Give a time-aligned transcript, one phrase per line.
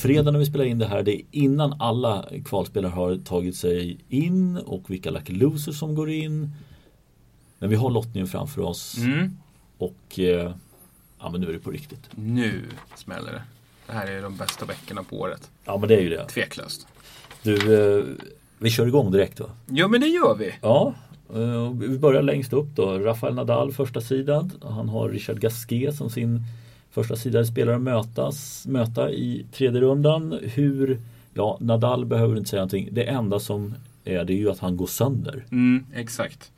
[0.00, 1.02] fredag när vi spelar in det här.
[1.02, 6.10] Det är innan alla kvalspelare har tagit sig in och vilka Lucky Losers som går
[6.10, 6.50] in.
[7.58, 8.96] Men vi har lottningen framför oss.
[8.98, 9.38] Mm.
[9.78, 10.52] Och eh,
[11.20, 12.08] ja, men nu är det på riktigt.
[12.14, 12.62] Nu
[12.94, 13.42] smäller det.
[13.86, 15.50] Det här är de bästa veckorna på året.
[15.64, 16.24] Ja men det är ju det.
[16.24, 16.86] Tveklöst.
[17.42, 17.54] Du,
[17.98, 18.04] eh,
[18.58, 19.46] vi kör igång direkt va?
[19.66, 20.54] Ja men det gör vi.
[20.60, 20.94] Ja,
[21.34, 22.98] eh, vi börjar längst upp då.
[22.98, 24.52] Rafael Nadal första sidan.
[24.62, 26.44] Han har Richard Gasquet som sin
[26.90, 30.38] första sidade spelare mötas, möta i tredje rundan.
[30.42, 30.98] Hur,
[31.34, 32.88] ja Nadal behöver inte säga någonting.
[32.92, 35.44] Det enda som är det är ju att han går sönder.
[35.50, 36.50] Mm, exakt.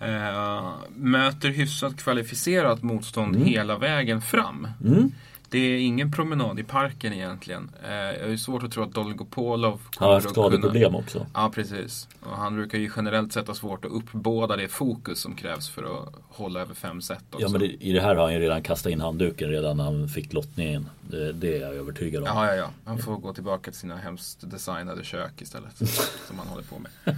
[0.00, 3.48] Eh, möter hyfsat kvalificerat motstånd Mm.
[3.48, 4.68] hela vägen fram.
[4.84, 5.10] Mm.
[5.54, 7.70] Det är ingen promenad i parken egentligen.
[7.84, 10.48] Eh, jag har svårt att tro att Dolgopolov Han har kommer haft att kunna...
[10.48, 11.26] skadeproblem också.
[11.34, 12.08] Ja, precis.
[12.20, 15.82] Och han brukar ju generellt sett ha svårt att uppbåda det fokus som krävs för
[15.82, 17.46] att hålla över fem set också.
[17.46, 19.84] Ja men det, i det här har han ju redan kastat in handduken redan när
[19.84, 20.88] han fick lottningen.
[21.10, 22.28] Det, det är jag övertygad om.
[22.28, 22.70] Ja, ja, ja.
[22.84, 25.76] Han får gå tillbaka till sina hemskt designade kök istället.
[26.28, 27.16] som han håller på med.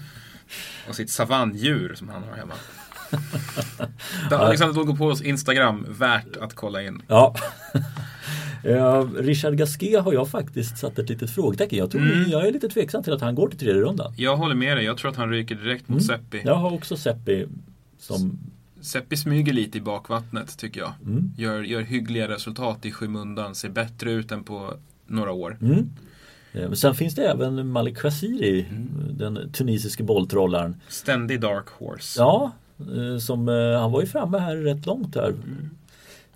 [0.89, 2.55] Och sitt savanndjur som han har hemma.
[4.29, 7.03] Det är Alexander Dolgopolos Instagram värt att kolla in.
[7.09, 7.35] Ja.
[9.17, 11.79] Richard Gasquet har jag faktiskt satt ett litet frågetecken.
[11.79, 12.31] Jag, tror, Mm.
[12.31, 14.13] jag är lite tveksam till att han går till tredje rundan.
[14.17, 14.85] Jag håller med dig.
[14.85, 16.43] Jag tror att han ryker direkt mot Seppi.
[16.45, 17.47] Jag har också Seppi
[17.99, 18.39] som
[18.81, 20.93] Seppi smyger lite i bakvattnet tycker jag.
[21.05, 21.33] Mm.
[21.37, 23.55] Gör, gör hyggliga resultat i skymundan.
[23.55, 24.75] Ser bättre ut än på
[25.07, 25.59] några år.
[25.61, 25.79] Mm.
[26.53, 28.89] Eh, Men sen finns det även Malik Khaziri, Mm.
[29.19, 30.81] den tunisiske bolltrollaren.
[30.89, 32.21] Ständig dark horse.
[32.21, 32.53] Ja,
[33.21, 35.29] som, eh, han var ju framme här rätt långt här.
[35.29, 35.71] Mm.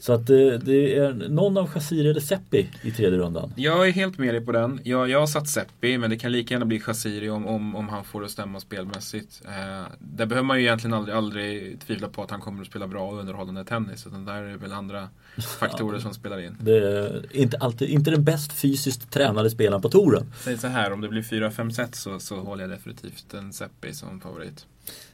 [0.01, 3.53] Så att det, det är någon av Khaziri eller Seppi i tredje rundan.
[3.57, 4.81] Jag är helt med dig på den.
[4.85, 7.89] Jag, jag har satt Seppi, men det kan lika gärna bli Khaziri om, om, om
[7.89, 9.43] han får det stämma spelmässigt.
[9.45, 12.87] Eh, där behöver man ju egentligen aldrig, aldrig tvivla på att han kommer att spela
[12.87, 14.07] bra och underhållande tennis.
[14.07, 15.09] Utan där är det väl andra
[15.59, 16.57] faktorer som spelar in.
[16.61, 20.33] Det är inte, alltid, inte den bäst fysiskt tränade spelaren på touren.
[20.41, 23.95] Säg så här, om det blir 4-5 set så, så håller jag definitivt en Seppi
[23.95, 24.67] som favorit.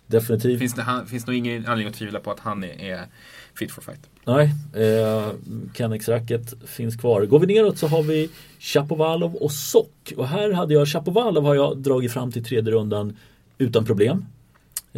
[0.07, 0.59] Definitivt.
[0.59, 3.07] Finns det han, finns nog ingen anledning att tvivla på att han är, är
[3.55, 4.01] fit for fight.
[4.25, 5.29] Nej, eh,
[5.75, 7.23] Kennex-racket finns kvar.
[7.27, 10.13] Går vi neråt så har vi Chapovalov och Sock.
[10.17, 13.17] Och här hade jag, Chapovalov har jag dragit fram till tredje rundan
[13.59, 14.19] utan problem.
[14.19, 14.27] Eh,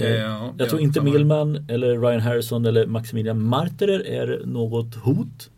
[0.05, 1.01] Eh, ja, jag tror inte.
[1.01, 5.51] Millman eller Ryan Harrison eller Maximilian Marterer är något hot.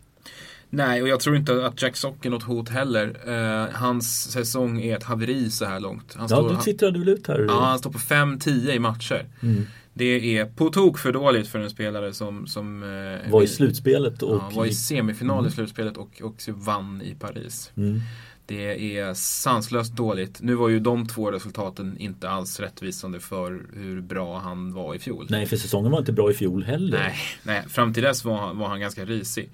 [0.73, 3.15] Nej, och jag tror inte att Jack Sock är något hot heller.
[3.27, 6.13] Eh, hans säsong är ett haveri så här långt.
[6.13, 7.45] Han Ja, står, du twittrade väl ut här?
[7.47, 9.25] ja, han står på 5-10 i matcher.
[9.41, 9.65] Mm.
[9.93, 14.23] Det är på tok för dåligt för en spelare som, som eh, Var i slutspelet
[14.23, 14.35] och...
[14.35, 17.71] ja, var i semifinal i slutspelet och, och vann i Paris.
[17.77, 17.99] Mm.
[18.45, 20.41] Det är sanslöst dåligt.
[20.41, 24.99] Nu var ju de två resultaten inte alls rättvisande för hur bra han var i
[24.99, 25.27] fjol.
[25.29, 26.99] Nej, för säsongen var inte bra i fjol heller.
[26.99, 29.49] Nej, nej fram till dess var, var han ganska risig.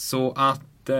[0.00, 0.96] Så att eh,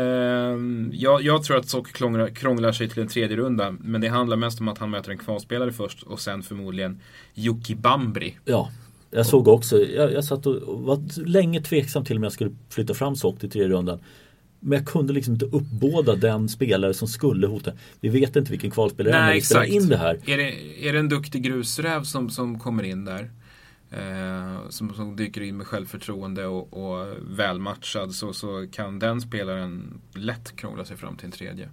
[0.93, 3.75] jag, jag tror att Sock krånglar, krånglar sig till en tredje runda.
[3.81, 7.01] Men det handlar mest om att han möter en kvalspelare först och sen förmodligen
[7.35, 8.37] Jocke Bambri.
[8.45, 8.71] Ja,
[9.11, 9.79] jag såg också.
[9.79, 13.51] Jag, jag satt och var länge tveksam till om jag skulle flytta fram Sock till
[13.51, 14.01] tredje rundan.
[14.61, 17.73] Men jag kunde liksom inte uppbåda den spelare som skulle hota.
[18.01, 20.19] Vi vet inte vilken kvalspelare det är när Nej, vi spelar in det här.
[20.27, 23.31] Är det, är det en duktig grusräv som, som kommer in där?
[23.91, 30.01] Eh, som, som dyker in med självförtroende och, och välmatchad så, så kan den spelaren
[30.15, 31.69] lätt krångla sig fram till en tredje.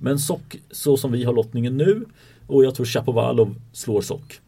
[0.00, 2.04] Men Sock, så som vi har lottningen nu
[2.46, 4.40] och jag tror Chapovalov slår Sock.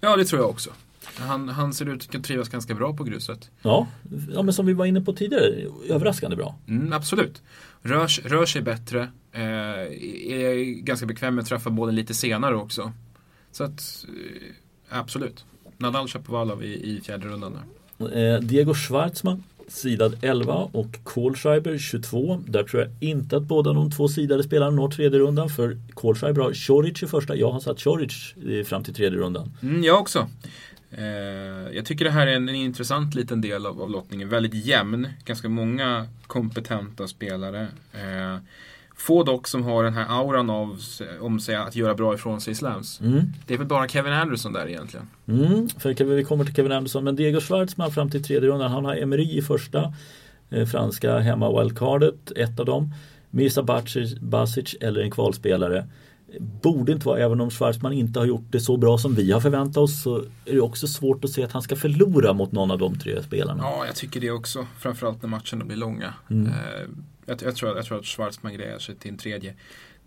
[0.00, 0.70] Ja, det tror jag också.
[1.16, 3.50] Han, han ser ut att trivas ganska bra på gruset.
[3.62, 3.86] Ja,
[4.34, 6.58] ja, men som vi var inne på tidigare, överraskande bra.
[6.68, 7.42] Mm, absolut.
[7.82, 9.08] Rör, rör sig bättre.
[9.32, 12.92] Eh, är ganska bekväm med att träffa bollen lite senare också.
[13.52, 15.44] Så att, eh, absolut.
[15.80, 18.34] Nadal Shapovalov i, i fjärde rundan där.
[18.34, 22.40] Eh, Diego Schwartzman sidad 11 och Kohlschreiber 22.
[22.46, 26.42] Där tror jag inte att båda de två sidade spelarna når tredje rundan för Kohlschreiber
[26.42, 27.36] har Choric i första.
[27.36, 29.52] Jag har satt Choric eh, fram till tredje rundan.
[29.62, 30.28] Mm, jag också.
[30.90, 31.04] Eh,
[31.72, 34.28] jag tycker det här är en, en intressant liten del av, av lottningen.
[34.28, 35.08] Väldigt jämn.
[35.24, 37.68] Ganska många kompetenta spelare.
[37.92, 38.36] Eh,
[39.00, 40.80] få dock som har den här auran av,
[41.20, 43.00] om sig att göra bra ifrån sig i slams.
[43.00, 43.32] Mm.
[43.46, 45.08] Det är väl bara Kevin Anderson där egentligen.
[45.28, 47.04] Mm, för vi kommer till Kevin Anderson.
[47.04, 48.70] Men Diego Schwartzman fram till tredje rundan.
[48.70, 49.94] Han har Emery i första.
[50.50, 52.94] Eh, franska hemma wildcardet, ett av dem.
[53.30, 55.86] Mirza Basic, Basic eller en kvalspelare.
[56.38, 59.40] Borde inte vara, även om Schwartzman inte har gjort det så bra som vi har
[59.40, 62.70] förväntat oss så är det också svårt att se att han ska förlora mot någon
[62.70, 63.62] av de tre spelarna.
[63.62, 64.66] Ja, jag tycker det också.
[64.78, 66.14] Framförallt när matcherna blir långa.
[66.30, 66.46] Mm.
[66.46, 66.52] Eh,
[67.26, 69.54] jag, jag, tror, jag tror att Schwarzman grejer sig till en tredje.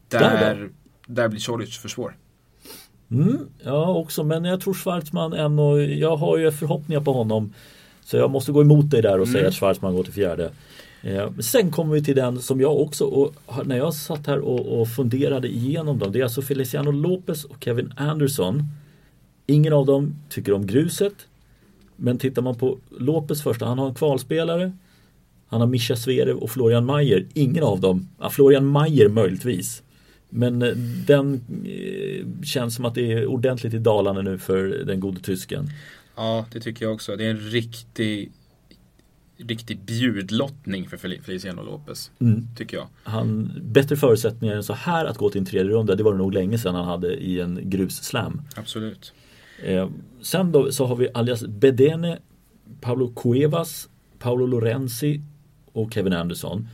[0.08, 0.70] Där Där,
[1.08, 2.18] där, blir Choric för svår.
[3.12, 7.54] Mm, ja också, men jag tror Schwartzman ändå, jag har ju förhoppningar på honom.
[8.06, 9.50] Så jag måste gå emot dig där och säga Mm.
[9.50, 10.52] att Schwartzman går till fjärde.
[11.04, 13.34] Eh, sen kommer vi till den som jag också, och
[13.66, 17.64] när jag satt här och, och funderade igenom dem, det är alltså Feliciano Lopez och
[17.64, 18.64] Kevin Anderson.
[19.48, 21.14] Ingen av dem tycker om gruset.
[21.96, 24.72] Men tittar man på Lopez första, han har en kvalspelare.
[25.48, 27.26] Han har Mischa Zverev och Florian Mayer.
[27.34, 29.84] Ingen av dem, ja, Florian Mayer möjligtvis.
[30.30, 30.76] Men eh,
[31.08, 35.70] den eh, känns som att det är ordentligt i Dalarna nu för den gode tysken.
[36.16, 37.16] Ja, det tycker jag också.
[37.16, 38.32] Det är en riktig
[39.38, 42.12] riktig bjudlottning för Feliciano Lopez.
[42.20, 42.48] Mm.
[42.58, 42.88] Tycker jag.
[43.04, 45.96] Han, bättre förutsättningar än så här att gå till en tredje runda.
[45.96, 48.42] Det var det nog länge sedan han hade i en grusslam.
[48.56, 49.14] Absolut.
[49.64, 49.90] Eh,
[50.22, 52.20] sen då så har vi alias Bedene,
[52.82, 53.90] Paolo Cuevas,
[54.20, 55.22] Paolo Lorenzi
[55.72, 56.68] och Kevin Anderson.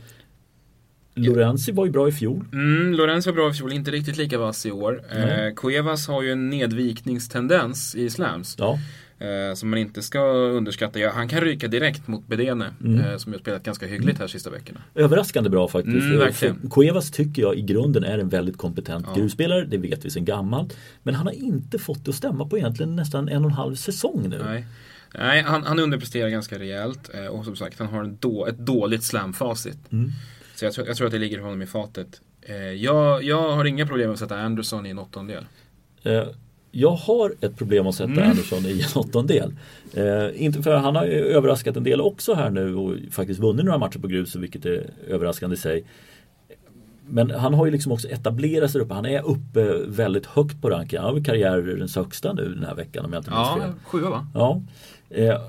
[1.14, 2.44] Lorenzi var ju bra i fjol.
[2.52, 5.04] Mm, Lorenzi var bra i fjol, inte riktigt lika vass i år.
[5.10, 5.28] Mm.
[5.28, 8.56] Eh, Cuevas har ju en nedvikningstendens i slams.
[8.58, 8.78] Ja.
[9.20, 10.98] Eh, som man inte ska underskatta.
[11.14, 13.00] Han kan ryka direkt mot Bedene mm.
[13.00, 14.80] eh, som har spelat ganska hyggligt här sista veckorna.
[14.94, 16.04] Överraskande bra faktiskt.
[16.04, 16.70] Mm, verkligen.
[16.70, 19.14] Cuevas tycker jag i grunden är en väldigt kompetent ja.
[19.14, 19.64] gruvspelare.
[19.64, 20.76] Det vet vi sedan gammalt.
[21.02, 23.74] Men han har inte fått det att stämma på egentligen nästan en och en halv
[23.74, 24.42] säsong nu.
[24.44, 24.66] Nej.
[25.14, 27.10] Nej, han, han underpresterar ganska rejält.
[27.14, 29.92] Eh, och som sagt, han har då, ett dåligt slamfacit.
[29.92, 30.10] Mm.
[30.54, 32.20] Så jag tror, jag tror att det ligger honom i fatet.
[32.42, 35.44] Eh, jag, jag har inga problem med att sätta Anderson i en åttondel.
[36.70, 38.30] Jag har ett problem att sätta mm.
[38.30, 39.52] Anderson i en åttondel.
[39.94, 43.78] Eh, inte för han har överraskat en del också här nu och faktiskt vunnit några
[43.78, 45.84] matcher på grus vilket är överraskande i sig.
[47.08, 48.94] Men han har ju liksom också etablerat sig uppe.
[48.94, 51.02] Han är uppe väldigt högt på ranken.
[51.02, 53.72] Han har karriärens högsta nu den här veckan om jag inte minns ja, fel.
[53.84, 54.26] Sjua va?
[54.34, 54.62] Ja.
[55.10, 55.40] Eh,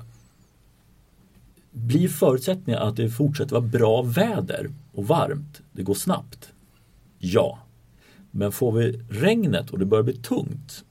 [1.70, 6.52] blir förutsättningar att det fortsätter vara bra väder och varmt, det går snabbt?
[7.18, 7.58] Ja.
[8.30, 10.84] Men får vi regnet och det börjar bli tungt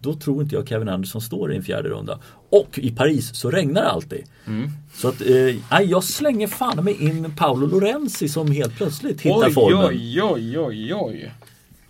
[0.00, 2.18] då tror inte jag Kevin Anderson står i en fjärde runda.
[2.50, 4.24] Och i Paris så regnar det alltid.
[4.46, 4.70] Mm.
[4.94, 9.52] Så att eh, jag slänger fan med in Paolo Lorenzi som helt plötsligt hittar oj,
[9.52, 9.86] formen.
[9.88, 11.32] Oj, oj, oj, oj.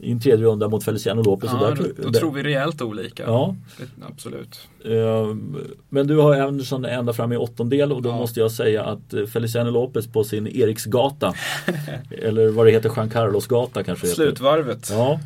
[0.01, 1.51] I en tredje runda mot Feliciano Lopez.
[1.53, 3.23] Ja, där, då, då tror vi rejält olika.
[3.23, 3.57] Ja.
[4.09, 4.69] Absolut.
[4.85, 5.37] Eh,
[5.89, 8.17] men du har Anderson ända fram i åttondel och då ja.
[8.17, 11.35] måste jag säga att eh, Feliciano Lopez på sin Eriksgata
[12.23, 14.91] eller vad det heter, Jean Carlos-gata kanske Slutvarvet.
[14.91, 15.21] Ja.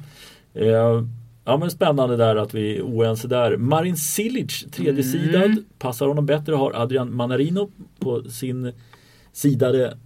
[0.55, 1.03] Eh,
[1.45, 3.57] Ja men spännande där att vi är oense där.
[3.57, 5.65] Marin Cilic, tredje mm.
[5.79, 8.73] Passar honom bättre har Adrian Manarino på sin
[9.33, 9.97] sidade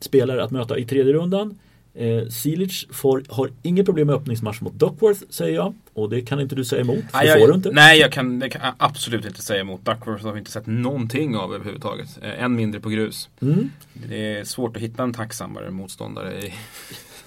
[0.00, 1.58] spelare att möta i tredje rundan.
[1.94, 5.74] Eh, Silic får, har inget problem med öppningsmatch mot Duckworth säger jag.
[5.92, 7.04] Och det kan inte du säga emot.
[7.12, 7.70] Nej, det får du inte.
[7.70, 9.84] Nej, jag kan, jag kan, absolut inte säga emot.
[9.84, 12.18] Duckworth har vi inte sett någonting av överhuvudtaget.
[12.22, 13.28] Eh, än mindre på grus.
[13.42, 13.70] Mm.
[13.92, 16.54] Det är svårt att hitta en tacksammare motståndare i,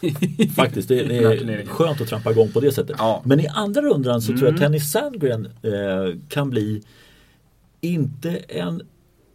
[0.55, 2.95] Faktiskt, det, det är skönt att trampa igång på det sättet.
[2.99, 3.21] Ja.
[3.25, 4.39] Men i andra rundan så mm.
[4.39, 4.71] tror jag att mm.
[4.71, 6.83] Tennis Sandgren eh, kan bli
[7.81, 8.81] inte en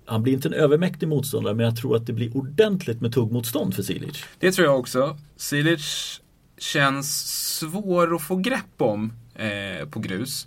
[0.08, 3.74] han blir inte en övermäktig motståndare men jag tror att det blir ordentligt med tuggmotstånd
[3.74, 4.24] för Silic.
[4.38, 5.18] Det tror jag också.
[5.36, 6.20] Silic
[6.58, 7.26] känns
[7.58, 10.46] svår att få grepp om eh, på grus.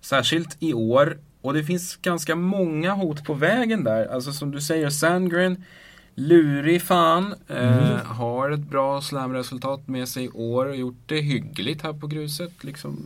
[0.00, 1.18] Särskilt i år.
[1.40, 4.06] Och det finns ganska många hot på vägen där.
[4.06, 5.64] Alltså som du säger, Sandgren
[6.14, 7.34] Lurig fan.
[7.48, 8.06] Eh, mm.
[8.06, 10.74] har ett bra slamresultat med sig i år.
[10.74, 12.64] Gjort det hyggligt här på gruset.
[12.64, 12.98] Liksom,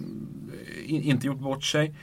[0.53, 1.95] eh, in, inte gjort bort sig.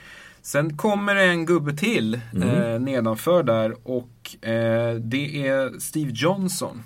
[0.42, 2.48] Sen kommer det en gubbe till mm.
[2.48, 6.82] eh, nedanför där och eh, det är Steve Johnson.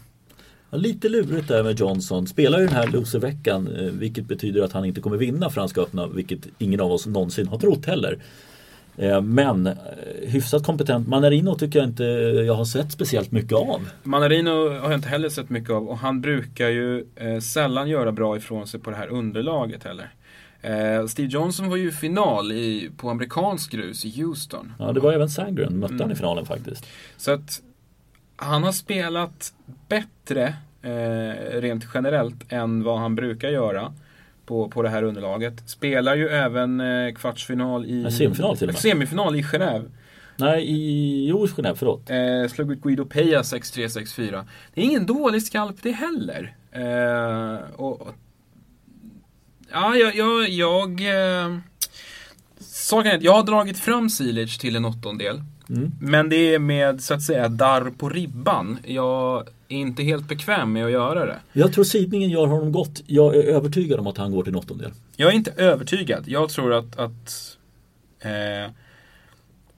[0.70, 2.26] Ja, lite lurigt där med Johnson.
[2.26, 6.06] Spelar ju den här loserveckan eh, vilket betyder att han inte kommer vinna Franska öppna
[6.06, 8.18] vilket ingen av oss någonsin har trott heller.
[9.00, 9.75] Eh, men eh,
[10.26, 11.09] hyfsat kompetent.
[11.09, 12.04] Manarino tycker jag inte
[12.47, 13.88] jag har sett speciellt mycket av.
[14.02, 18.12] Manarino har jag inte heller sett mycket av och han brukar ju eh, sällan göra
[18.12, 20.11] bra ifrån sig på det här underlaget heller.
[21.09, 24.73] Steve Johnson var ju i final i, på amerikansk grus i Houston.
[24.78, 26.02] Ja, det var även Sandgren, mötte mm.
[26.02, 26.87] han i finalen faktiskt.
[27.16, 27.62] Så att
[28.37, 29.52] han har spelat
[29.88, 33.92] bättre eh, rent generellt än vad han brukar göra
[34.50, 35.62] på, på det här underlaget.
[35.66, 38.11] Spelar ju även eh, kvartsfinal i...
[38.11, 38.83] Semifinal till och med.
[38.83, 39.85] Semifinal i Genève.
[40.37, 41.26] Nej, i...
[41.28, 42.11] Jo, Genève, förlåt.
[42.11, 44.45] Eh, slog ut Guido Peja 6-3, 6-4.
[44.75, 46.54] Det är ingen dålig skalp det heller.
[46.73, 48.09] Eh, och,
[49.73, 50.16] ja, jag...
[50.16, 51.59] jag, jag eh,
[52.59, 55.42] Saken är att jag har dragit fram Silic till en åttondel.
[55.69, 55.92] Mm.
[56.00, 58.78] Men det är med så att säga darr på ribban.
[58.85, 61.40] Jag inte helt bekväm med att göra det.
[61.52, 63.02] Jag tror sidningen gör honom gott.
[63.06, 64.92] Jag är övertygad om att han går till en åttondel.
[65.16, 66.24] Jag är inte övertygad.
[66.26, 67.56] Jag tror att, att
[68.20, 68.72] eh,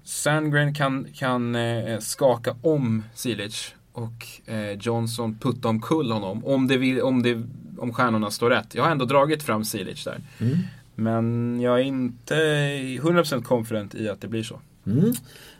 [0.04, 6.44] Sandgren kan, kan eh, skaka om Silic och eh, Johnson putta omkull honom.
[6.44, 7.42] Om, det vill, om, det,
[7.78, 8.74] om stjärnorna står rätt.
[8.74, 10.20] Jag har ändå dragit fram Silic där.
[10.38, 10.58] Mm.
[10.94, 14.60] Men jag är inte 100% confident i att det blir så.
[14.86, 15.12] Mm.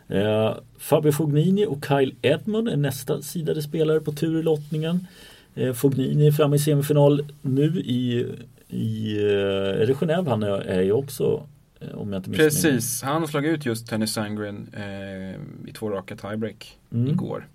[0.07, 5.07] Eh, Fabio Fognini och Kyle Edmund är nästa sidade spelare på tur i lottningen.
[5.55, 8.25] Eh, Fognini är framme i semifinal nu i,
[8.67, 11.47] i eh, är det Genève han är, är ju också
[11.79, 16.15] eh, om jag inte Precis, han slog ut just Tennis Sangren eh, i två raka
[16.15, 17.07] tiebreak mm.
[17.07, 17.47] igår.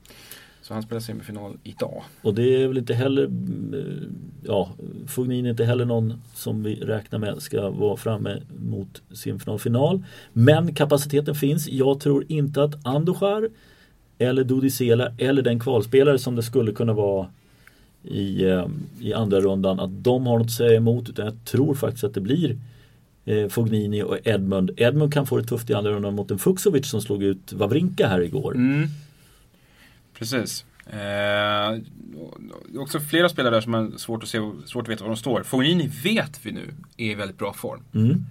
[0.69, 2.03] Så han spelar semifinal idag.
[2.23, 4.09] Och det är väl inte heller, eh,
[4.43, 4.71] ja,
[5.07, 10.05] Fognin är inte heller någon som vi räknar med ska vara framme mot semifinal final.
[10.33, 11.69] Men kapaciteten finns.
[11.69, 13.49] Jag tror inte att Andojar
[14.19, 17.27] eller Dudisela eller den kvalspelare som det skulle kunna vara
[18.05, 18.67] i, eh,
[19.01, 22.15] i andra rundan att de har något att säga emot utan jag tror faktiskt att
[22.15, 22.57] det blir
[23.25, 24.71] eh, Fognini och Edmund.
[24.77, 28.09] Edmund kan få det tufft i andra rundan mot en Fuxovic som slog ut Wawrinka
[28.09, 28.55] här igår.
[28.55, 28.89] Mm.
[30.19, 30.65] Precis.
[30.87, 31.81] Eh, är
[32.79, 35.43] också flera spelare där som har svårt att, se, svårt att veta var de står.
[35.43, 37.81] Fognini vet vi nu är i väldigt bra form.
[37.95, 38.25] Mm.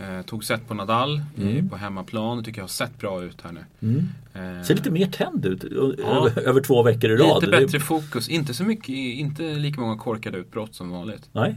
[0.00, 1.68] Eh, tog set på Nadal mm.
[1.68, 2.44] på hemmaplan.
[2.44, 3.64] Tycker jag har sett bra ut här nu.
[3.80, 4.08] Mm.
[4.34, 6.16] Eh, Ser lite mer tänd ut ja.
[6.16, 7.42] över, över, två veckor i rad.
[7.42, 8.28] Lite bättre fokus.
[8.28, 11.28] Inte så mycket, inte lika många korkade utbrott som vanligt.
[11.32, 11.56] Nej.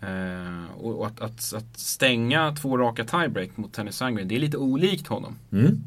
[0.00, 4.56] Eh, och att, att, att, stänga två raka tiebreak mot Tennis Sangren, det är lite
[4.56, 5.36] olikt honom.
[5.52, 5.80] Mm.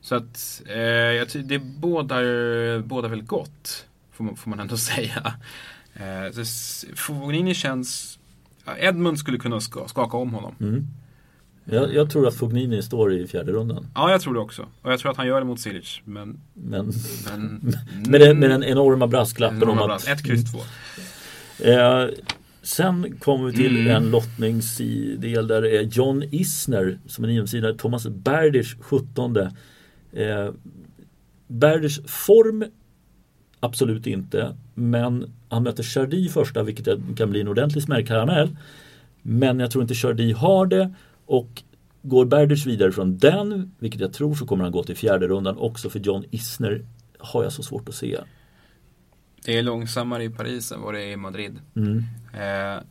[0.00, 3.86] Så att eh, jag det bådar, bådar väldigt gott.
[4.12, 5.34] Får man, får man ändå säga.
[5.94, 6.44] Eh,
[6.94, 8.18] Fognini känns...
[8.78, 10.54] Edmund skulle kunna skaka om honom.
[10.60, 10.86] Mm.
[11.64, 13.86] Jag, jag, tror att Fognini står i fjärde rundan.
[13.94, 14.66] Ja, jag tror det också.
[14.82, 16.00] Och jag tror att han gör det mot Silic.
[16.04, 16.92] Men, men,
[17.24, 17.74] men
[18.08, 20.08] med, den, med den enorma brasklappen enorma om att...
[20.08, 20.58] 1, kryss 2.
[21.64, 22.06] Eh,
[22.62, 23.96] sen kommer vi till mm.
[23.96, 29.36] en lottningsdel där det är John Isner som är nionsida, Thomas Berdych 17
[30.12, 30.50] Eh,
[31.46, 32.64] Berders form
[33.60, 34.56] Absolut inte.
[34.74, 38.56] Men han möter Chardy första vilket kan bli en ordentlig smällkaramell.
[39.22, 40.94] Men jag tror inte Chardy har det.
[41.26, 41.62] Och
[42.02, 45.58] går Berders vidare från den, vilket jag tror, så kommer han gå till fjärde rundan
[45.58, 46.84] också för John Isner
[47.18, 48.18] har jag så svårt att se.
[49.44, 51.58] Det är långsammare i Paris än vad det är i Madrid.
[51.76, 52.04] Mm.
[52.34, 52.82] Eh,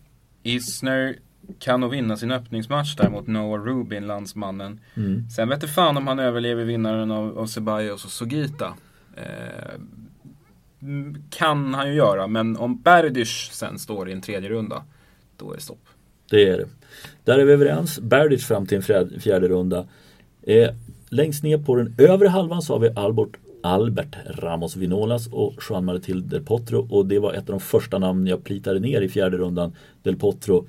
[0.43, 1.15] Isner
[1.59, 4.79] kan nog vinna sin öppningsmatch där mot Noah Rubin, landsmannen.
[4.95, 5.29] Mm.
[5.29, 8.73] Sen vet fan om han överlever vinnaren av, av Ceballos och Sugita.
[9.15, 9.79] Eh,
[11.29, 14.83] kan han ju göra, men om Berdych sen står i en tredje runda,
[15.37, 15.87] då är det stopp.
[16.29, 16.67] Det är det.
[17.23, 17.99] Där är vi överens.
[17.99, 19.85] Berdych fram till en fjärde runda.
[20.41, 20.69] Eh,
[21.09, 25.85] längst ner på den övre halvan så har vi Albert, Albert Ramos Vinolas och Juan
[25.85, 29.09] Martil Del Potro och det var ett av de första namn jag plitade ner i
[29.09, 29.75] fjärde rundan.
[30.03, 30.67] Del Potro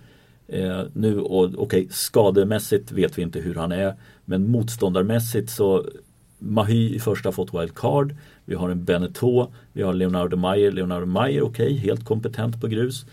[0.48, 3.94] Eh, nu, okej, okay, skademässigt vet vi inte hur han är.
[4.24, 5.84] Men motståndarmässigt så
[6.38, 8.14] Mahy i första fått wildcard.
[8.44, 9.46] Vi har en Beneteau.
[9.72, 10.72] Vi har Leonardo Mayer.
[10.72, 13.06] Leonardo Mayer, okej, okay, helt kompetent på grus.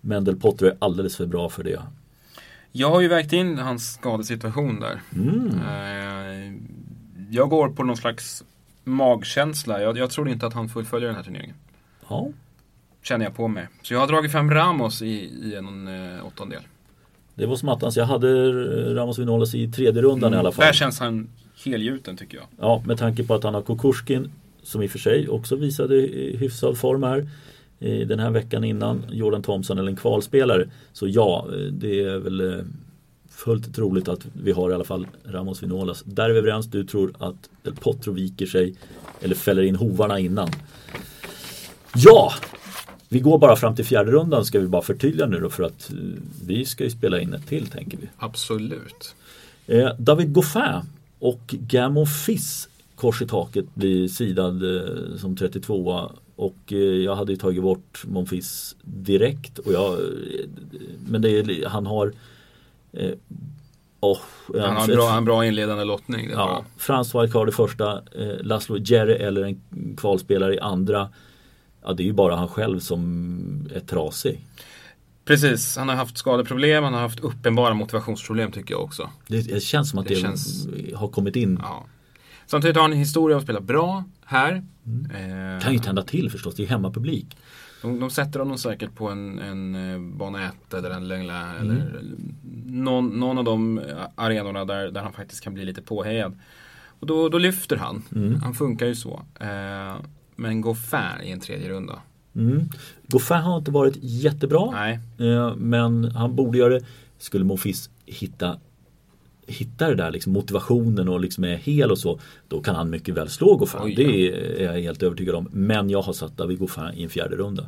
[0.00, 1.82] Men Del Potro är alldeles för bra för det.
[2.72, 5.00] Jag har ju vägt in hans skadesituation där.
[5.14, 5.48] Mm.
[5.48, 6.60] Eh,
[7.30, 8.44] jag går på någon slags
[8.84, 9.82] magkänsla.
[9.82, 11.56] Jag, jag tror inte att han fullföljer den här turneringen.
[12.08, 12.28] Ja.
[13.02, 13.68] Känner jag på mig.
[13.82, 15.06] Så jag har dragit fram Ramos i,
[15.42, 16.62] i en eh, åttondel.
[17.36, 17.96] Det var som attans.
[17.96, 18.52] Jag hade
[18.94, 20.36] Ramos Vinolas i tredje rundan mm.
[20.36, 20.66] i alla fall.
[20.66, 21.28] Där känns han
[21.64, 22.46] helgjuten tycker jag.
[22.60, 25.94] Ja, med tanke på att han har Kukushkin som i och för sig också visade
[26.38, 27.26] hyfsad form här
[27.78, 30.68] den här veckan innan Jordan Thompson eller en kvalspelare.
[30.92, 32.64] Så ja, det är väl eh,
[33.30, 36.02] fullt troligt att vi har i alla fall Ramos Vinolas.
[36.02, 36.66] Där är vi överens.
[36.66, 38.74] Du tror att El Potro viker sig
[39.20, 40.48] eller fäller in hovarna innan.
[41.94, 42.32] Ja,
[43.16, 45.90] vi går bara fram till fjärde rundan ska vi bara förtydliga nu då för att
[45.90, 45.96] eh,
[46.46, 48.08] vi ska ju spela in ett till tänker vi.
[48.16, 49.14] Absolut.
[49.66, 50.82] Eh, David Goffin
[51.18, 57.32] och Gamon Fiss kors i taket blir sidad eh, som 32 och eh, jag hade
[57.32, 59.98] ju tagit bort Monfils direkt och jag,
[61.08, 62.12] men det är, han har
[64.00, 64.18] Oh,
[64.60, 66.30] han har en bra, en bra inledande lottning.
[66.30, 69.60] Ja, Frans wildcard i första, eh, Laszlo Jerry eller en
[69.96, 71.08] kvalspelare i andra
[71.86, 74.46] ja, det är ju bara han själv som är trasig.
[75.24, 79.10] Precis, han har haft skadeproblem, han har haft uppenbara motivationsproblem tycker jag också.
[79.26, 80.68] Det, känns som att det, det känns...
[80.94, 81.58] har kommit in.
[81.62, 81.84] Ja.
[82.46, 84.64] Samtidigt har han en historia av att spela bra här.
[84.86, 85.54] Mm.
[85.56, 87.36] Eh, kan ju tända till förstås, det är hemmapublik.
[87.82, 91.70] De, de sätter honom säkert på en, en eh, bana 1 eller en Längla mm.
[91.70, 92.02] eller
[92.66, 93.80] någon, någon av de
[94.14, 96.38] arenorna där, där han faktiskt kan bli lite påhejad.
[97.00, 98.02] Och då, då lyfter han.
[98.14, 98.40] Mm.
[98.40, 99.22] Han funkar ju så.
[99.40, 99.96] Eh,
[100.36, 101.98] men Goffin i en tredje runda.
[102.34, 102.68] Mm.
[103.06, 104.70] Goffin har inte varit jättebra.
[104.70, 105.00] Nej.
[105.18, 106.84] Eh, men han borde göra det.
[107.18, 108.56] Skulle Monfils hitta
[109.46, 113.14] hittar det där liksom motivationen och liksom är hel och så Då kan han mycket
[113.14, 113.80] väl slå Goffin.
[113.82, 114.30] Oj, det
[114.62, 115.48] är jag helt övertygad om.
[115.52, 117.66] Men jag har satt David Goffin i en fjärde runda.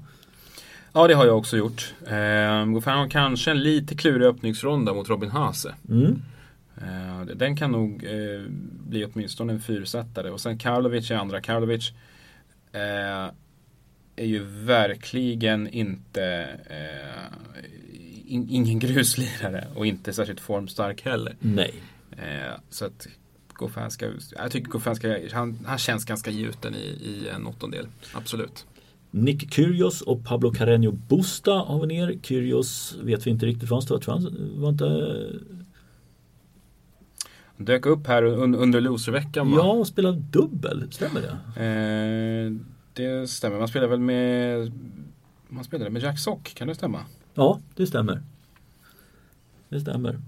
[0.92, 1.94] Ja det har jag också gjort.
[2.06, 5.74] Eh, Goffin har kanske en lite klurig öppningsrunda mot Robin Hase.
[5.88, 6.22] Mm.
[6.76, 8.50] Eh, den kan nog eh,
[8.88, 10.30] bli åtminstone en fyrsättare.
[10.30, 11.40] Och sen Karlovic i andra.
[11.40, 11.92] Karlovic
[12.72, 13.30] eh,
[14.16, 17.38] är ju verkligen inte eh,
[18.26, 21.36] in, ingen gruslirare och inte särskilt formstark heller.
[21.40, 21.74] Nej.
[22.10, 23.08] Eh, så att
[23.52, 27.86] Goffin ska, jag tycker Goffin ska, han, han känns ganska gjuten i, i en åttondel.
[28.12, 28.66] Absolut.
[29.10, 32.18] Nick Kyrgios och Pablo Carreño Busta har vi ner.
[32.22, 33.96] Kyrgios vet vi inte riktigt var han står.
[33.96, 34.84] Jag tror han var inte...
[37.58, 40.88] Dök upp här under, under loserveckan Ja, och spelade dubbel.
[40.90, 41.64] Stämmer det?
[41.64, 42.52] Eh,
[42.92, 43.58] det stämmer.
[43.58, 44.72] Man spelade väl med
[45.48, 47.00] Man spelade med Jack Sock, kan det stämma?
[47.34, 48.22] Ja, det stämmer.
[49.68, 50.20] Det stämmer.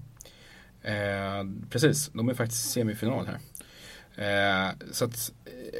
[0.81, 3.39] Eh, precis, de är faktiskt semifinal här.
[4.15, 5.31] Eh, så att,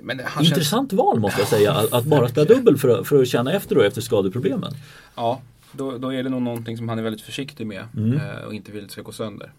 [0.03, 1.00] men Intressant känns...
[1.00, 3.81] val måste jag säga, att, att bara spela dubbel för, för att känna efter då
[3.81, 4.74] efter skadeproblemen.
[5.15, 5.41] Ja,
[5.72, 8.13] då, då är det nog någonting som han är väldigt försiktig med mm.
[8.13, 9.51] eh, och inte vill ska gå sönder.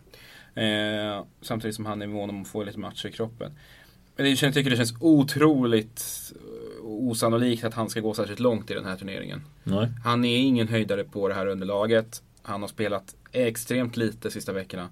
[0.55, 3.53] Eh, samtidigt som han är mån om att få lite matcher i kroppen.
[4.17, 6.33] Men jag tycker det känns otroligt
[6.83, 9.43] osannolikt att han ska gå särskilt långt i den här turneringen.
[9.65, 9.89] Nej.
[10.05, 12.23] Han är ingen höjdare på det här underlaget.
[12.43, 14.89] Han har spelat extremt lite sista veckorna.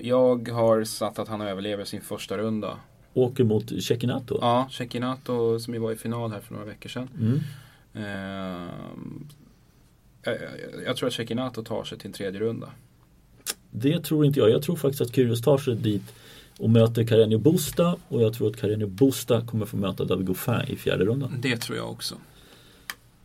[0.00, 2.78] Jag har satt att han överlever sin första runda.
[3.14, 4.38] Åker mot Cecchinato?
[4.40, 7.08] Ja, Cecchinato som ju var i final här för några veckor sedan.
[7.20, 7.40] Mm.
[7.94, 8.70] Eh,
[10.22, 10.36] jag,
[10.86, 12.70] jag, tror att Cecchinato tar sig till en tredje runda.
[13.70, 14.50] Det tror inte jag.
[14.50, 16.02] Jag tror faktiskt att Kyrgios tar sig dit
[16.58, 20.60] och möter Carreño Busta och jag tror att Carreño Busta kommer få möta David Goffin
[20.68, 21.38] i fjärde rundan.
[21.42, 22.14] Det tror jag också.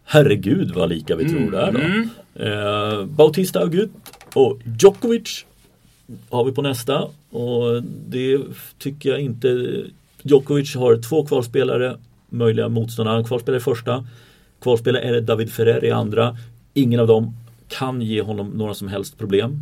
[0.03, 1.35] Herregud vad lika vi mm.
[1.35, 1.79] tror det är då.
[1.79, 2.09] Mm.
[2.35, 3.91] Eh, Bautista Agut
[4.33, 5.45] och Djokovic
[6.29, 8.41] har vi på nästa och det
[8.77, 9.81] tycker jag inte
[10.21, 11.97] Djokovic har två kvalspelare
[12.29, 13.15] möjliga motståndare.
[13.15, 14.07] Han kvalspelar i första.
[14.61, 16.37] Kvalspelare är David Ferrer i andra.
[16.73, 17.33] Ingen av dem
[17.67, 19.61] kan ge honom några som helst problem.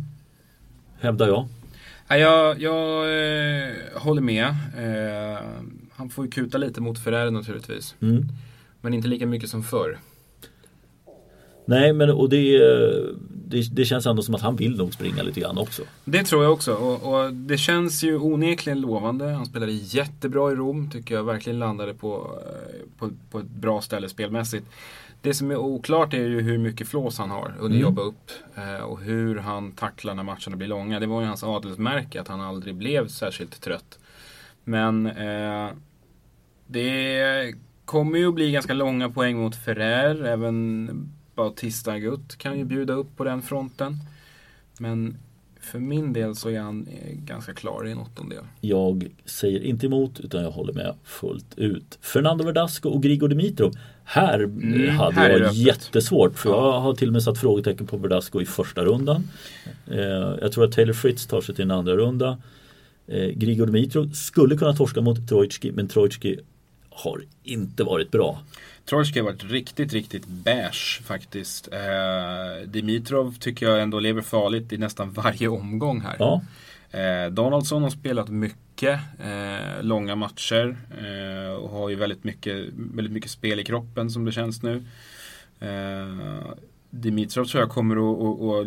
[1.00, 1.48] Hävdar jag.
[2.08, 4.46] Jag, jag eh, håller med.
[4.78, 5.38] Eh,
[5.92, 7.94] han får ju kuta lite mot Ferrer naturligtvis.
[8.00, 8.24] Mm.
[8.80, 9.98] Men inte lika mycket som förr.
[11.66, 12.58] Nej, men och det,
[13.46, 15.82] det, det, känns ändå som att han vill nog springa lite grann också.
[16.04, 16.74] Det tror jag också.
[16.74, 19.24] Och, och, det känns ju onekligen lovande.
[19.24, 20.90] Han spelade jättebra i Rom.
[20.90, 22.53] Tycker jag verkligen landade på, eh,
[22.98, 24.66] på, på ett bra ställe spelmässigt.
[25.20, 27.80] Det som är oklart är ju hur mycket flås han har under mm.
[27.80, 28.30] jobba upp.
[28.54, 31.00] Eh, och hur han tacklar när matcherna blir långa.
[31.00, 33.98] Det var ju hans adelsmärke att han aldrig blev särskilt trött.
[34.64, 35.68] Men eh,
[36.66, 37.54] det
[37.84, 40.24] kommer ju att bli ganska långa poäng mot Ferrer.
[40.24, 40.88] Även
[41.34, 43.96] Bautista Agut kan ju bjuda upp på den fronten.
[44.78, 45.16] Men
[45.64, 48.44] för min del så är han eh, ganska klar i en åttondel.
[48.60, 51.98] Jag säger inte emot utan jag håller med fullt ut.
[52.00, 53.72] Fernando Verdasco och Grigor Dimitrov.
[54.04, 56.74] Här mm, hade här jag jättesvårt för ja.
[56.74, 59.28] jag har till och med satt frågetecken på Verdasco i första rundan.
[59.90, 59.98] Eh,
[60.40, 62.38] jag tror att Taylor Fritz tar sig till en andra runda.
[63.06, 66.38] Eh, Grigor Dimitrov skulle kunna torska mot Trojtski men Trojtski
[66.90, 68.40] har inte varit bra.
[68.84, 71.68] Trojtski har varit riktigt, riktigt beige faktiskt.
[71.72, 76.16] Eh, Dimitrov tycker jag ändå lever farligt i nästan varje omgång här.
[76.18, 76.42] Ja.
[76.98, 83.12] Eh, Donaldson har spelat mycket eh, långa matcher eh, och har ju väldigt mycket, väldigt
[83.12, 84.84] mycket spel i kroppen som det känns nu.
[85.60, 86.54] Eh,
[86.90, 88.66] Dimitrov tror jag kommer att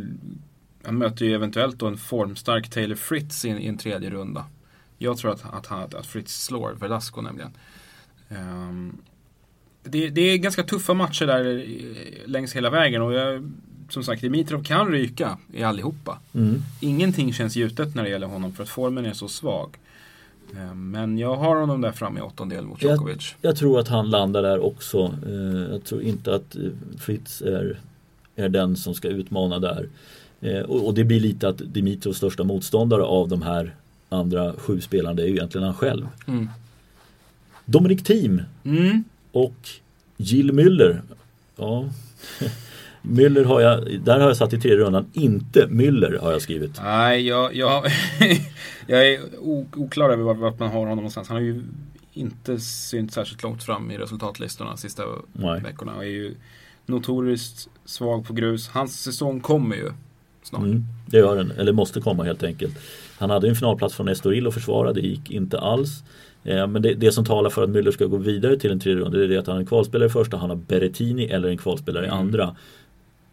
[0.83, 4.45] han möter ju eventuellt då en formstark Taylor Fritz i, i en tredje runda.
[4.97, 7.51] Jag tror att, att, att, att Fritz slår Velasco nämligen.
[8.29, 8.97] Um,
[9.89, 11.65] det, det, är ganska tuffa matcher där
[12.25, 13.51] längs hela vägen och jag,
[13.89, 16.19] som sagt Dimitrov kan ryka i allihopa.
[16.33, 16.61] Mm.
[16.79, 19.77] Ingenting känns gjutet när det gäller honom för att formen är så svag.
[20.55, 23.35] Ehm, men jag har honom där framme i åttondel mot Djokovic.
[23.41, 25.13] Jag, jag, tror att han landar där också.
[25.27, 26.61] Ehm, jag tror inte att eh,
[26.99, 27.79] Fritz är,
[28.35, 29.87] är den som ska utmana där.
[30.41, 33.75] Ehm, och, det blir lite att Dimitrovs största motståndare av de här
[34.09, 36.07] andra sju spelarna är ju egentligen han själv.
[36.27, 36.49] Mm.
[37.65, 39.03] Dominic Thiem mm.
[39.43, 39.69] Och
[40.17, 41.01] Jill Müller.
[41.55, 41.89] Ja.
[43.01, 46.81] Müller har jag, där har jag satt i tredje rundan, inte Müller har jag skrivit.
[46.83, 47.85] Nej, jag, jag,
[48.87, 49.19] jag är
[49.73, 51.27] oklar över vart man har honom någonstans.
[51.27, 51.63] Han har ju
[52.13, 55.61] inte synts särskilt långt fram i resultatlistorna de sista Nej.
[55.61, 55.95] veckorna.
[55.95, 56.35] Och är ju
[56.85, 58.67] notoriskt svag på grus.
[58.67, 59.91] Hans säsong kommer ju
[60.43, 60.61] snart.
[60.61, 62.77] Mm, det gör den, eller måste komma helt enkelt.
[63.17, 66.03] Han hade en finalplats från Estoril att försvara, det gick inte alls.
[66.47, 69.03] Eh, men det, det, som talar för att Müller ska gå vidare till en tredje
[69.03, 71.57] runda det är att han är en kvalspelare i första, han har Berettini eller en
[71.57, 72.19] kvalspelare i mm.
[72.19, 72.55] andra.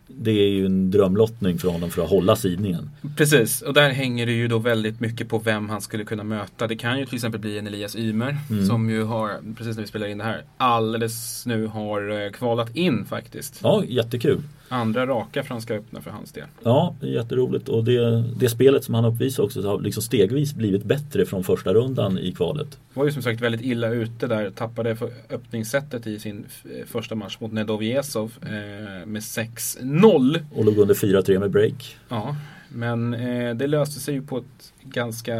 [0.07, 2.91] Det är ju en drömlottning för honom för att hålla sidningen.
[3.17, 6.67] Precis, och där hänger det ju då väldigt mycket på vem han skulle kunna möta.
[6.67, 8.67] Det kan ju till exempel bli en Elias Ymer mm.
[8.67, 12.77] som ju har, precis när vi spelar in det här, alldeles nu har eh, kvalat
[12.77, 13.61] in faktiskt.
[13.63, 14.43] Ja, jättekul.
[14.75, 16.45] Andra raka Franska öppna för hans del.
[16.63, 20.55] Ja, det är jätteroligt och det, det spelet som han uppvisar också har liksom stegvis
[20.55, 22.79] blivit bättre från första rundan i kvalet.
[22.95, 24.97] Var ju som sagt väldigt illa ute där, tappade
[25.31, 26.47] öppningssättet i sin
[26.87, 30.41] första match mot Nedoviesov eh, med 6-0.
[30.55, 31.97] Och låg under 4-3 med break.
[32.09, 32.37] Ja,
[32.69, 35.37] men eh, det löste sig ju på ett ganska,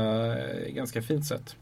[0.69, 1.57] ganska fint sätt.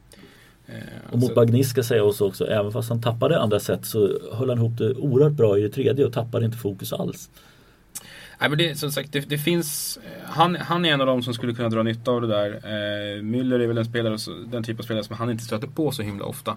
[0.66, 4.18] Eh, och mot Bagnis ska säga oss också, även fast han tappade andra set så
[4.32, 7.30] höll han ihop det oerhört bra i det tredje och tappade inte fokus alls.
[8.38, 11.35] Nej, men det, som sagt, det, det, finns, han, han är en av dem som
[11.35, 12.51] skulle kunna dra nytta av det där.
[12.51, 14.16] Eh, Müller är väl en spelare,
[14.47, 16.57] den typ av spelare som han inte stöter på så himla ofta.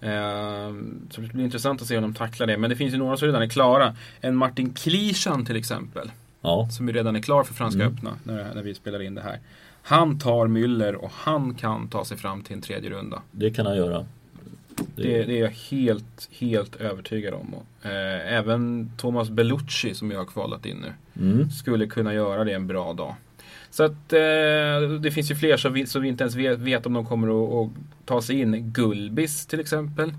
[0.00, 0.72] Eh,
[1.10, 2.56] så det blir intressant att se hur de tacklar det.
[2.56, 3.96] Men det finns ju några som redan är klara.
[4.20, 6.10] En Martin Klishan till exempel.
[6.40, 6.68] Ja.
[6.70, 7.94] Som ju redan är klar för Franska mm.
[7.94, 9.38] öppna när, när vi spelar in det här.
[9.82, 13.22] Han tar Müller och han kan ta sig fram till en tredje runda.
[13.30, 14.06] Det kan han göra.
[14.96, 17.54] Det, det, är jag helt, helt övertygad om.
[17.82, 21.50] Eh, även Thomas Bellucci som jag har kvalat in nu mm.
[21.50, 23.14] skulle kunna göra det en bra dag.
[23.70, 26.86] Så att eh, det finns ju fler som vi, som vi inte ens vet, vet,
[26.86, 27.72] om de kommer att, att,
[28.04, 28.72] ta sig in.
[28.72, 30.12] Gulbis till exempel.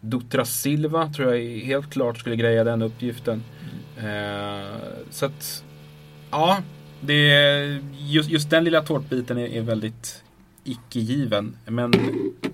[0.00, 3.42] Dutra Silva tror jag helt klart skulle greja den uppgiften.
[3.98, 4.76] Eh,
[5.10, 5.64] så att,
[6.30, 6.62] ja,
[7.00, 10.22] det, just, just den lilla tårtbiten är, är väldigt
[10.64, 11.56] icke-given.
[11.66, 11.92] Men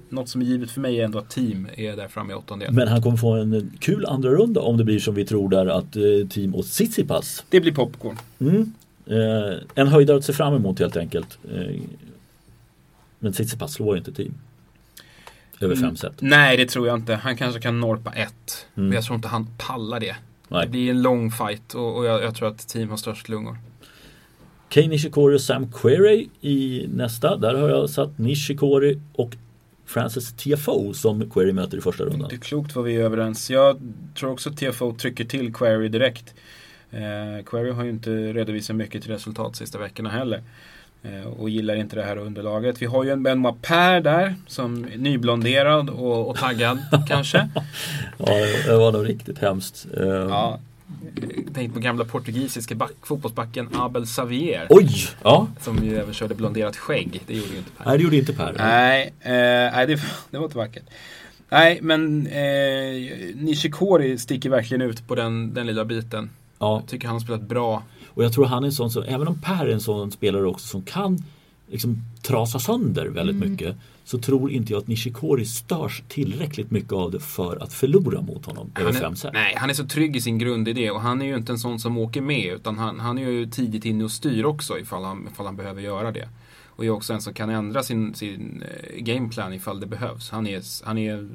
[0.09, 2.73] något som är givet för mig är ändå att team är där framme i åttondel.
[2.73, 5.67] Men han kommer få en kul andra runda om det blir som vi tror där
[5.67, 7.45] att eh, team och Tsitsipas.
[7.49, 8.17] Det blir popcorn.
[8.39, 8.73] Mm.
[9.07, 11.39] Eh, en höjdare att se fram emot helt enkelt.
[11.55, 11.81] Eh,
[13.19, 14.35] men Tsitsipas slår inte team.
[15.61, 15.97] Över fem mm.
[15.97, 16.13] set.
[16.19, 17.15] Nej, det tror jag inte.
[17.15, 18.67] Han kanske kan norpa ett.
[18.75, 18.89] Mm.
[18.89, 20.17] Men jag tror inte han pallar det.
[20.49, 20.65] Nej.
[20.65, 23.57] Det blir en lång fight och, och jag, jag tror att team har störst lungor.
[24.69, 27.37] Kei Nishikori och Sam Querrey i nästa.
[27.37, 29.37] Där har jag satt Nishikori och
[29.87, 32.29] Francis TFO som Query möter i första rundan.
[32.29, 33.51] Det är klokt vad vi är överens.
[33.51, 33.81] Jag
[34.19, 36.35] tror också att TFO trycker till Query direkt.
[36.91, 40.43] Eh, Query har ju inte redovisat mycket till resultat de sista veckorna heller.
[41.03, 42.83] Eh, och gillar inte det här underlaget.
[42.83, 46.79] Vi har ju en Benoit Per där som är nyblonderad och, och taggad
[47.09, 47.49] kanske.
[48.19, 48.35] Ja,
[48.67, 49.87] det var nog riktigt hemskt.
[49.97, 50.61] Eh, ja,
[51.55, 54.67] tänkt på gamla portugisiska back, fotbollsbacken Abel Xavier.
[54.71, 54.91] Oj!
[55.23, 55.49] Ja.
[55.61, 57.23] Som ju även körde blonderat skägg.
[57.27, 57.85] Det gjorde ju inte Per.
[57.87, 58.55] Nej, det gjorde inte Per.
[58.59, 59.95] Nej, eh, nej det,
[60.31, 60.85] det var inte vackert.
[61.51, 66.31] Nej, men eh, Nishikori sticker verkligen ut på den, den lilla biten.
[66.59, 66.81] Ja.
[66.81, 67.83] Jag tycker han har spelat bra.
[68.07, 70.47] Och jag tror han är en sån som, även om Per är en sån spelare
[70.47, 71.25] också som kan
[71.71, 73.51] liksom trasa sönder väldigt mm.
[73.51, 78.21] mycket så tror inte jag att Nishikori störs tillräckligt mycket av det för att förlora
[78.21, 79.33] mot honom över fem set.
[79.33, 81.81] Nej, han är så trygg i sin grundidé och han är ju inte en sån
[81.81, 85.29] som åker med utan han, han är ju tidigt inne och styr också ifall han,
[85.33, 86.29] ifall han behöver göra det.
[86.67, 90.31] Och är också en som kan ändra sin, sin uh, gameplan ifall det behövs.
[90.31, 91.29] Han är, han är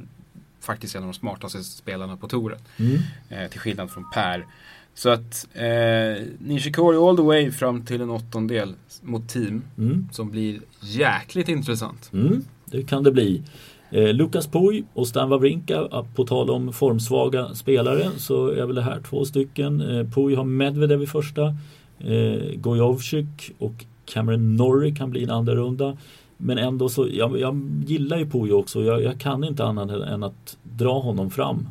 [0.59, 2.59] faktiskt en av de smartaste spelarna på touren.
[2.77, 2.97] Mm.
[3.29, 4.45] Eh, till skillnad från Per.
[4.95, 10.07] Så att eh, Nishikori all the way fram till en åttondel mot team mm.
[10.11, 12.09] som blir jäkligt intressant.
[12.13, 13.41] Mm, det kan det bli.
[13.91, 18.81] Eh, Lukas Puj och Stan Wawrinka, på tal om formsvaga spelare så är väl det
[18.81, 19.81] här två stycken.
[19.81, 21.55] Eh, Puj har Medvedev i första.
[21.99, 25.97] Eh, Gojovcik och Cameron Norrie kan bli en andra runda.
[26.37, 28.83] Men ändå så, jag, jag gillar ju Puj också.
[28.83, 31.67] Jag, jag kan inte annat än att dra honom fram.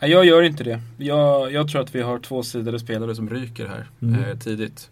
[0.00, 0.80] Nej, jag gör inte det.
[0.96, 4.24] Jag, jag tror att vi har två sidade spelare som ryker här mm.
[4.24, 4.90] eh, tidigt.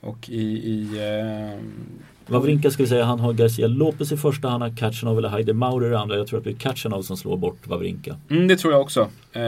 [0.00, 0.42] Och i...
[0.42, 1.60] i eh,
[2.26, 5.92] Wawrinka skulle säga han har Garcia Lopez i första, han har Katchanov eller Heide Maurer
[5.92, 6.16] i andra.
[6.16, 8.16] Jag tror att det är Katchanov som slår bort Wawrinka.
[8.30, 9.00] Mm, det tror jag också.
[9.32, 9.42] Eh,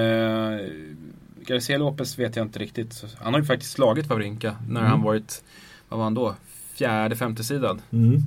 [1.46, 3.04] Garcia Lopez vet jag inte riktigt.
[3.18, 4.90] Han har ju faktiskt slagit Wawrinka när mm.
[4.92, 5.44] han varit,
[5.88, 6.34] vad var han då?
[6.74, 8.22] Fjärde, femte sidan mm.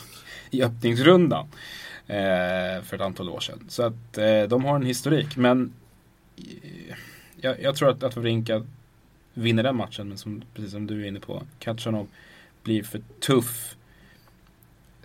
[0.50, 1.46] I öppningsrundan.
[2.06, 3.64] Eh, för ett antal år sedan.
[3.68, 5.36] Så att eh, de har en historik.
[5.36, 5.72] Men
[7.40, 8.62] jag, jag, tror att, att Wawrinka
[9.34, 12.06] vinner den matchen, men som, precis som du är inne på, Katjanov
[12.62, 13.76] blir för tuff.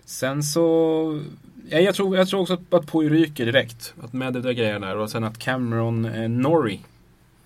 [0.04, 1.22] Sen så,
[1.68, 3.94] ja, jag, tror, jag tror också att, att Poi ryker direkt.
[4.00, 6.80] Att med det där grejerna där och sen att Cameron eh, Norrie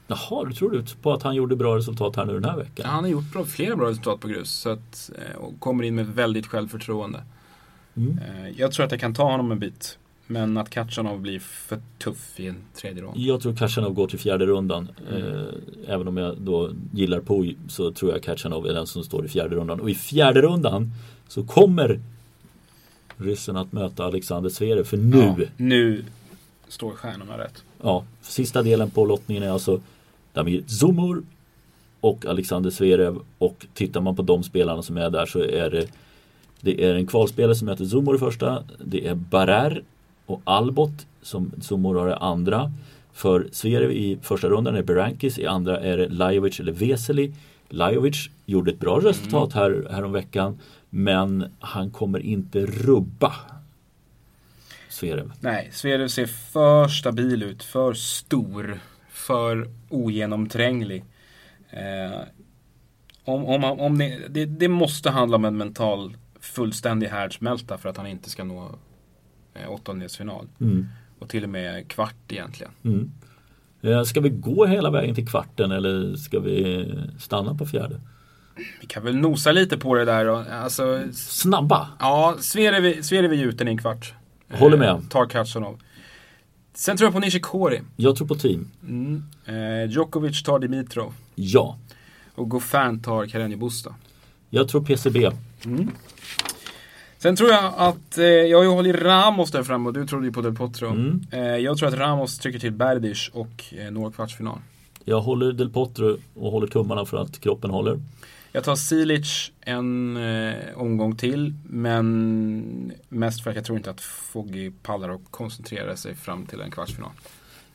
[0.09, 2.73] Jaha, du tror du på att han gjorde bra resultat här nu den här veckan?
[2.77, 4.51] Ja, han har gjort bra, flera bra resultat på grus.
[4.51, 7.23] Så att, eh, och kommer in med väldigt självförtroende.
[7.95, 8.19] Mm.
[8.19, 9.99] Eh, jag tror att jag kan ta honom en bit.
[10.31, 13.19] Men att Katjanov blir för tuff i en tredje rond.
[13.19, 14.89] Jag tror Katjanov går till fjärde rundan.
[15.11, 15.23] Mm.
[15.23, 15.45] Eh,
[15.87, 19.29] även om jag då gillar Poi så tror jag Katjanov är den som står i
[19.29, 19.81] fjärde rundan.
[19.81, 20.93] Och i fjärde rundan
[21.29, 22.01] så kommer
[23.17, 24.85] ryssen att möta Alexander Zverev.
[24.85, 25.35] För nu...
[25.39, 26.05] Ja, nu
[26.69, 27.63] står stjärnorna rätt.
[27.83, 29.81] Ja, sista delen på lottningen är alltså
[30.33, 31.23] Damir Zumur
[32.01, 33.19] och Alexander Zverev.
[33.39, 35.89] Och tittar man på de spelarna som är där så är det
[36.61, 38.65] det är en kvalspelare som heter Zumur i första.
[38.85, 39.83] Det är Barer
[40.29, 42.73] och Albot som Zumor har det andra.
[43.13, 47.33] För Zverev i första rundan är Berankis, i andra är det Lajovic eller Vesely.
[47.69, 50.59] Lajovic gjorde ett bra resultat här, här veckan
[50.91, 53.33] men han kommer inte rubba
[54.89, 55.33] Zverev.
[55.41, 61.05] Nej, Zverev ser för stabil ut, för stor, för ogenomtränglig.
[61.71, 62.21] Eh,
[63.25, 67.97] om, om, om det, det, det, måste handla om en mental fullständig härdsmälta för att
[67.97, 68.75] han inte ska nå
[69.69, 70.47] åttondelsfinal.
[70.61, 70.87] Mm.
[71.19, 72.73] Och till och med kvart egentligen.
[72.85, 73.13] Mm.
[73.83, 76.87] Eh, ska vi gå hela vägen till kvarten eller ska vi
[77.19, 78.01] stanna på fjärde?
[78.81, 80.27] Vi kan väl nosa lite på det där.
[80.53, 81.89] Alltså, Snabba?
[81.99, 84.15] Ja, Zverev är gjuten i en kvart.
[84.53, 84.89] Håller med.
[84.89, 85.79] Eh, tar Katsanov.
[86.75, 87.81] Sen tror jag på Nishikori.
[87.97, 88.71] Jag tror på team.
[88.83, 89.25] Mm.
[89.45, 91.15] Eh, Djokovic tar Dimitrov.
[91.35, 91.79] Ja.
[92.35, 93.95] Och Goffin tar Carreño Busta.
[94.51, 95.31] Jag tror PCB.
[95.65, 95.91] Mm.
[97.19, 100.27] Sen tror jag att, eh, jag har ju hållit Ramos där framme och du trodde
[100.27, 100.89] ju på Del Potro.
[100.89, 101.21] Mm.
[101.31, 104.59] Eh, jag tror att Ramos trycker till Berdych och eh, når kvartsfinal.
[105.05, 108.01] Jag håller Del Potro och håller tummarna för att kroppen håller.
[108.53, 114.01] Jag tar Silic en eh, omgång till men mest för att jag tror inte att
[114.01, 117.11] Foggy pallar och koncentrerar sig fram till en kvartsfinal.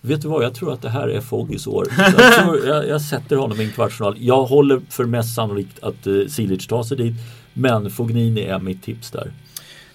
[0.01, 1.87] Vet du vad, jag tror att det här är Foggys år.
[1.97, 4.15] Jag, tror, jag, jag, sätter honom i en kvartsfinal.
[4.19, 7.13] Jag håller för mest sannolikt att uh, Silic tar sig dit.
[7.53, 9.31] Men Fognini är mitt tips där.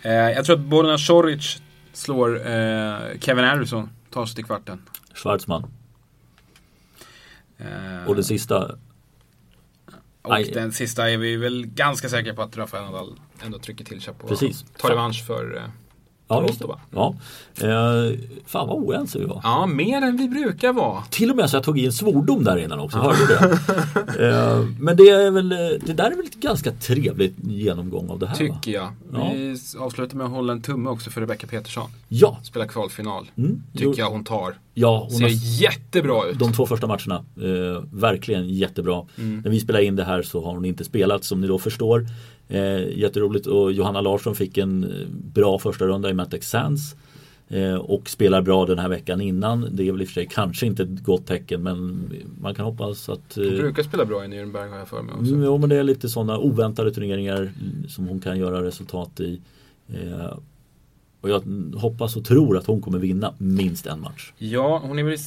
[0.03, 4.83] Eh, jag tror att Borna Soric slår eh, Kevin Harrison, tar sig till kvarten.
[5.15, 5.71] Schwarzman.
[7.59, 8.79] Eh, och det sista?
[10.23, 10.51] Och Aj.
[10.55, 14.15] den sista är vi väl ganska säkra på att Rafael Nadal ändå trycker till sig
[14.15, 14.29] på.
[14.29, 14.65] Precis.
[14.79, 15.63] Tar revansch för eh,
[16.29, 16.67] Ja, just det.
[16.91, 17.15] Ja.
[17.61, 19.41] Eh, fan vad oense vi var.
[19.43, 21.03] Ja, mer än vi brukar vara.
[21.11, 24.29] Till och med så jag tog i en svordom där innan också, hörde du det?
[24.29, 25.49] eh, men det är väl,
[25.87, 28.89] det där är väl ett ganska trevligt genomgång av det här Tycker jag.
[29.13, 29.33] Ja.
[29.35, 31.91] Vi avslutar med att hålla en tumme också för Rebecca Petersson.
[32.09, 32.39] Ja.
[32.43, 33.31] Spelar kvalfinal.
[33.37, 33.63] Mm.
[33.77, 34.55] Tycker jag hon tar.
[34.75, 35.61] Ja, hon Ser har...
[35.61, 36.39] jättebra ut.
[36.39, 39.03] De två första matcherna, eh, verkligen jättebra.
[39.19, 39.41] Mm.
[39.41, 42.07] När vi spelar in det här så har hon inte spelat som ni då förstår.
[42.49, 46.95] Eh, jätteroligt och Johanna Larsson fick en eh, bra första runda i Matex Sands.
[47.49, 49.69] Eh, och spelar bra den här veckan innan.
[49.73, 52.65] Det är väl i och för sig kanske inte ett gott tecken men man kan
[52.65, 53.33] hoppas att...
[53.35, 55.33] Hon eh, brukar spela bra i Nürnberg har jag för mig också.
[55.33, 57.53] Mm, jo men det är lite sådana oväntade turneringar
[57.89, 59.41] som hon kan göra resultat i.
[59.89, 60.39] Eh,
[61.21, 61.43] och jag
[61.77, 64.33] hoppas och tror att hon kommer vinna minst en match.
[64.39, 65.19] Ja, hon är väl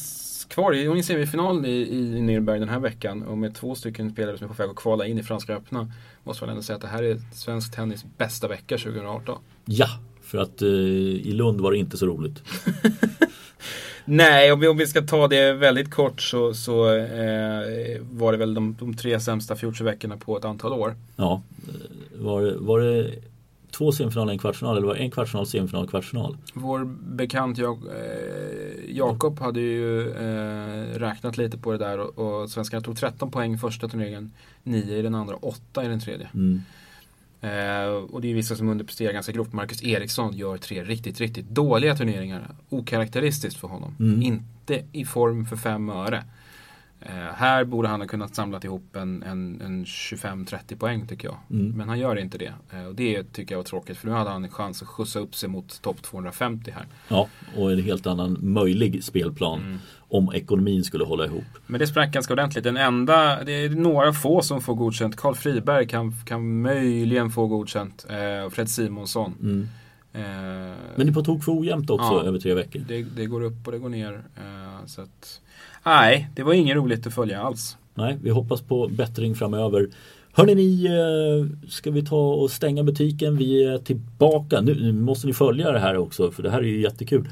[0.52, 0.88] kvar.
[0.88, 4.38] Hon är i semifinalen i, i Nürnberg den här veckan och med två stycken spelare
[4.38, 5.92] som är på väg att kvala in i Franska öppna
[6.24, 9.40] måste man ändå säga att det här är svensk tennis bästa vecka 2018.
[9.66, 9.88] Ja,
[10.22, 12.44] för att eh, i Lund var det inte så roligt.
[14.06, 18.38] Nej, om vi, om vi ska ta det väldigt kort så, så eh, var det
[18.38, 20.96] väl de, de tre sämsta Future-veckorna på ett antal år.
[21.16, 21.42] Ja,
[22.16, 23.12] var, var det
[23.72, 26.38] två semifinaler, en kvartsfinal eller var det en kvartsfinal, semifinal, kvartsfinal?
[26.54, 32.50] Vår bekant jag, eh, Jakob hade ju eh, räknat lite på det där och, och
[32.50, 34.32] svenskarna tog 13 poäng första turneringen,
[34.64, 36.30] 9 i den andra, 8 i den tredje.
[36.34, 36.62] Mm.
[37.42, 39.54] Eh, och det är vissa som underpresterar ganska grovt.
[39.54, 42.56] Marcus Eriksson gör tre riktigt, riktigt dåliga turneringar.
[42.70, 43.96] Okaraktäristiskt för honom.
[44.00, 44.22] Mm.
[44.22, 46.24] Inte i form för fem öre.
[47.02, 51.38] Eh, här borde han ha kunnat samla ihop en, en, en 25-30 poäng tycker jag.
[51.50, 51.78] Mm.
[51.78, 52.54] Men han gör inte det.
[52.72, 55.20] Eh, och det tycker jag var tråkigt för nu hade han en chans att skjutsa
[55.20, 56.86] upp sig mot topp 250 här.
[57.08, 59.80] Ja, och en helt annan möjlig spelplan mm.
[59.98, 61.44] om ekonomin skulle hålla ihop.
[61.68, 62.64] Men det sprack ganska ordentligt.
[62.64, 65.16] Den enda, det är några få som får godkänt.
[65.16, 68.06] Karl Friberg kan, kan möjligen få godkänt.
[68.10, 69.36] Eh, Fred Simonsson.
[69.42, 69.68] Mm.
[70.14, 70.22] Eh,
[70.96, 72.82] Men det är på tok för ojämnt också ja, över tre veckor.
[72.88, 74.24] Det, det, går upp och det går ner.
[74.38, 75.42] Eh, så att,
[75.86, 77.78] Nej, det var inget roligt att följa alls.
[77.94, 79.90] Nej, vi hoppas på bättring framöver.
[80.34, 83.38] Hörni ni, eh, ska vi ta och stänga butiken?
[83.38, 84.62] Vi är tillbaka.
[84.62, 87.30] Nu måste ni följa det här också för det här är ju jättekul.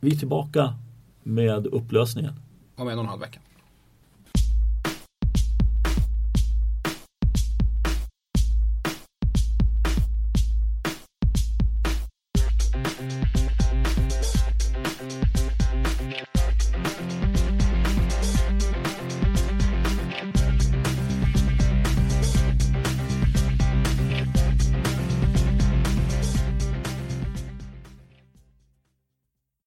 [0.00, 0.74] Vi är tillbaka
[1.22, 2.32] med upplösningen.
[2.76, 3.40] Om en och en halv vecka.